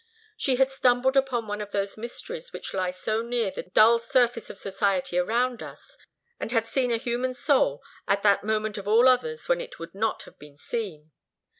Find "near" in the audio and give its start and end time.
3.21-3.51